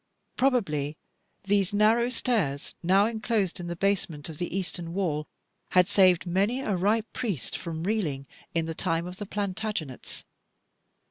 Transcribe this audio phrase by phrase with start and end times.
[0.35, 0.97] Probably
[1.43, 5.27] these narrow stairs, now enclosed in the basement of the eastern wall,
[5.77, 8.25] had saved many a ripe priest from reeling,
[8.55, 10.25] in the time of the Plantagenets.